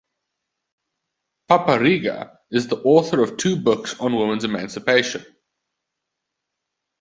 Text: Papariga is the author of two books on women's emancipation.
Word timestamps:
Papariga 1.47 2.39
is 2.49 2.67
the 2.67 2.77
author 2.77 3.21
of 3.21 3.37
two 3.37 3.55
books 3.55 3.99
on 3.99 4.15
women's 4.15 4.43
emancipation. 4.43 5.23